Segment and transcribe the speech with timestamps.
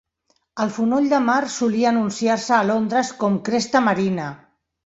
[0.63, 4.35] El fonoll de mar solia anunciar-se a Londres com "Cresta Marina".